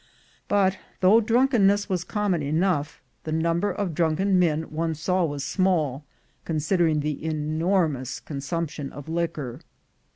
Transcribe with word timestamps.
But, 0.47 0.79
though 1.01 1.21
drunkenness 1.21 1.87
was 1.87 2.03
common 2.03 2.41
enough, 2.41 3.03
the 3.23 3.31
number 3.31 3.69
of 3.71 3.93
drunken 3.93 4.39
men 4.39 4.63
one 4.71 4.95
saw 4.95 5.23
was 5.25 5.43
small, 5.43 6.05
consider 6.43 6.87
ing 6.87 7.01
the 7.01 7.23
enormous 7.23 8.19
consumption 8.19 8.91
of 8.91 9.07
liquor. 9.07 9.61